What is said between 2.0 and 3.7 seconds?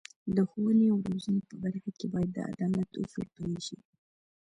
باید د عدالت اصول پلي